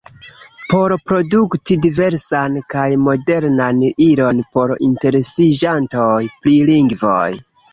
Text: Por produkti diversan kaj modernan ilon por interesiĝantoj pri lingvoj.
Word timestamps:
Por 0.71 0.93
produkti 1.09 1.77
diversan 1.83 2.57
kaj 2.75 2.87
modernan 3.09 3.83
ilon 4.09 4.41
por 4.57 4.75
interesiĝantoj 4.89 6.11
pri 6.41 6.57
lingvoj. 6.73 7.25